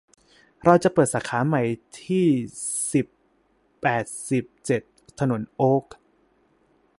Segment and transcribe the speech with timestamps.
[0.63, 1.63] เราจะเปิดสาขาใหม่
[2.03, 2.27] ที่
[2.93, 3.07] สิบ
[3.81, 4.81] แปดสิบเจ็ด
[5.19, 5.85] ถนนโอ๊ค